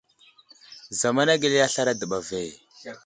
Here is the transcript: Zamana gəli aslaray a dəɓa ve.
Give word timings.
Zamana 0.99 1.31
gəli 1.41 1.57
aslaray 1.65 1.95
a 1.97 1.99
dəɓa 1.99 2.19
ve. 2.27 2.39